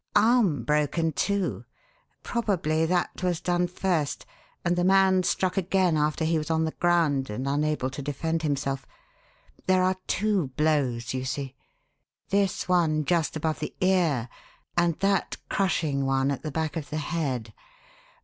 [0.15, 1.63] "Arm broken, too.
[2.23, 4.25] Probably that was done first,
[4.65, 8.41] and the man struck again after he was on the ground and unable to defend
[8.41, 8.87] himself.
[9.67, 11.53] There are two blows, you see:
[12.29, 14.27] this one just above the ear,
[14.75, 17.53] and that crushing one at the back of the head.